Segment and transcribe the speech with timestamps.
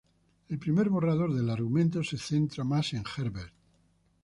[0.49, 3.53] El primer borrador del argumento se centraba más en Herbert.